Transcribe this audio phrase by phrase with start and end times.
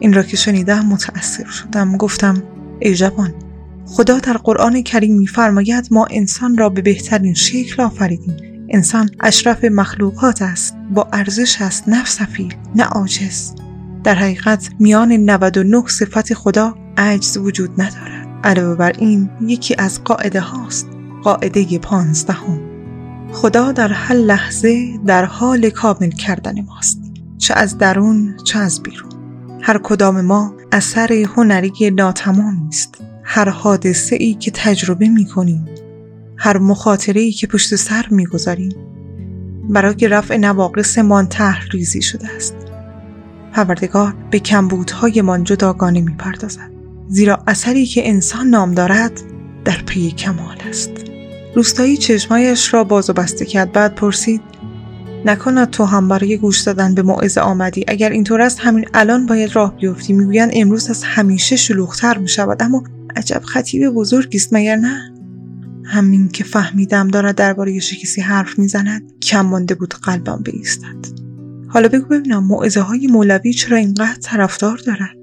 [0.00, 1.96] این را که شنیدم متأثر شدم.
[1.96, 2.42] گفتم
[2.80, 3.34] ای جوان
[3.86, 8.36] خدا در قرآن کریم میفرماید ما انسان را به بهترین شکل آفریدیم.
[8.68, 13.54] انسان اشرف مخلوقات است با ارزش است نه سفیل نه عاجز.
[14.04, 18.28] در حقیقت میان 99 صفت خدا عجز وجود ندارد.
[18.44, 20.88] علاوه بر این یکی از قاعده هاست
[21.22, 22.60] قاعده پانزدهم.
[23.32, 27.00] خدا در هر لحظه در حال کامل کردن ماست
[27.38, 29.15] چه از درون چه از بیرون.
[29.66, 35.64] هر کدام ما اثر هنری ناتمام است هر حادثه ای که تجربه می کنیم
[36.36, 38.72] هر مخاطره ای که پشت سر می گذاریم
[39.68, 42.54] برای رفع نواقصمان تحریزی شده است.
[43.52, 46.70] پروردگار به کمبودهایمان جداگانه می پردازد
[47.08, 49.22] زیرا اثری که انسان نام دارد
[49.64, 50.90] در پی کمال است.
[51.54, 54.40] روستایی چشمایش را باز و بسته کرد بعد پرسید
[55.24, 57.84] نکند تو هم برای گوش دادن به موعظه آمدی.
[57.88, 62.62] اگر اینطور است همین الان باید راه بیفتی می‌گویند امروز از همیشه شلوغتر می شود
[62.62, 62.84] اما
[63.16, 65.12] عجب خطیب بزرگی است مگر نه؟
[65.84, 71.26] همین که فهمیدم دارد درباره کسی حرف می‌زند کم مانده بود قلبم بایستد.
[71.68, 75.16] حالا بگو ببینم موعظه های مولوی چرا اینقدر طرفدار دارد؟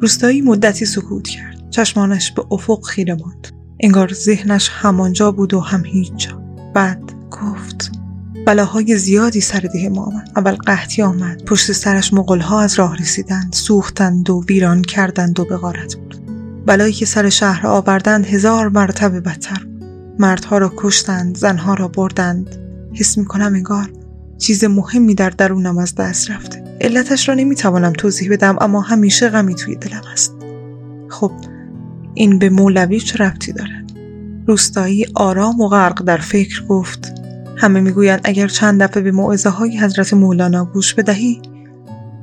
[0.00, 1.70] روستایی مدتی سکوت کرد.
[1.70, 3.48] چشمانش به افق خیره ماند.
[3.80, 6.42] انگار ذهنش همانجا بود و هم هیچ جا.
[6.74, 7.92] بعد گفت
[8.46, 10.32] بلاهای زیادی سر ده ما آمد.
[10.36, 11.44] اول قحطی آمد.
[11.44, 13.52] پشت سرش مغلها از راه رسیدند.
[13.52, 16.12] سوختند و ویران کردند و به غارت بود
[16.66, 19.66] بلایی که سر شهر آوردند هزار مرتبه بدتر.
[20.18, 22.56] مردها را کشتند زنها را بردند.
[22.94, 23.90] حس می کنم انگار
[24.38, 26.64] چیز مهمی در درونم از دست رفته.
[26.80, 30.34] علتش را نمی‌توانم توضیح بدم اما همیشه غمی توی دلم است.
[31.08, 31.32] خب
[32.14, 33.92] این به مولوی چه ربطی دارد؟
[34.46, 37.21] روستایی آرام و غرق در فکر گفت.
[37.56, 41.42] همه می‌گویند اگر چند دفعه به موعظه های حضرت مولانا گوش بدهی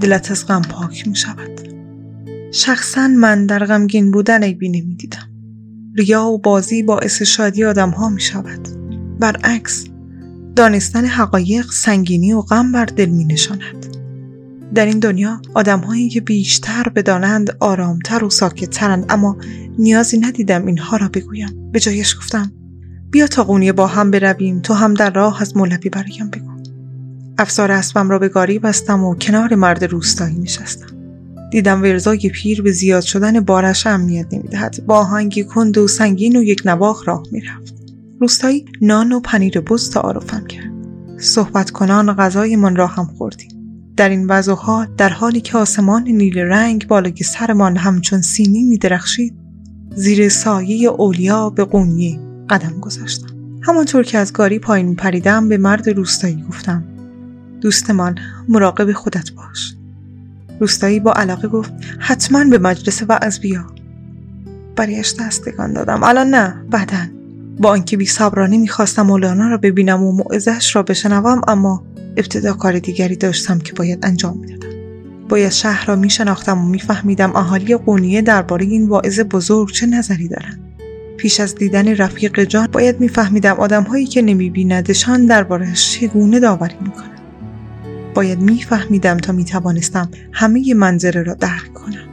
[0.00, 1.60] دلت از غم پاک می شود
[2.52, 5.28] شخصا من در غمگین بودن عیبی نمی‌دیدم
[5.96, 8.68] ریا و بازی باعث شادی آدم ها می شود
[9.20, 9.84] برعکس
[10.56, 13.96] دانستن حقایق سنگینی و غم بر دل می نشاند
[14.74, 19.36] در این دنیا آدم هایی که بیشتر بدانند آرامتر و ساکتترند اما
[19.78, 21.70] نیازی ندیدم اینها را بگویم.
[21.72, 22.52] به جایش گفتم
[23.16, 24.60] بیا تا قونیه با هم برویم.
[24.60, 26.50] تو هم در راه از مولوی برایم بگو.
[27.38, 30.86] افسار اسبم را به گاری بستم و کنار مرد روستایی نشستم.
[31.50, 34.86] دیدم ورزای پیر به زیاد شدن بارش امنیت نمی‌دهد.
[34.86, 37.74] با آهنگی کند و سنگین و یک نواخ راه می‌رفت.
[38.20, 40.72] روستایی نان و پنیر بز تعارفم کرد.
[41.18, 43.50] صحبت کنان غذایمان را هم خوردیم.
[43.96, 44.54] در این وضع
[44.96, 49.34] در حالی که آسمان نیل رنگ بالای سرمان همچون سینی می درخشید
[49.94, 53.26] زیر سایه اولیا به قونیه قدم گذاشتم.
[53.62, 56.84] همانطور که از گاری پایین پریدم به مرد روستایی گفتم
[57.60, 58.18] دوستمان
[58.48, 59.74] مراقب خودت باش.
[60.60, 63.66] روستایی با علاقه گفت حتما به مجلس وعظ بیا.
[64.76, 66.02] برایش دستگان دادم.
[66.02, 67.06] الان نه بعدا.
[67.58, 71.82] با آنکه بی صبرانه می‌خواستم مولانا را ببینم و موعظهش را بشنوم اما
[72.16, 74.76] ابتدا کار دیگری داشتم که باید انجام می‌دادم.
[75.28, 80.65] باید شهر را میشناختم و میفهمیدم اهالی قونیه درباره این واعظ بزرگ چه نظری دارند.
[81.16, 87.20] پیش از دیدن رفیق جان باید میفهمیدم آدمهایی که نمیبیندشان دربارهش چگونه داوری می‌کنند.
[88.14, 92.05] باید میفهمیدم تا می‌توانستم همه منظره را درک کنم.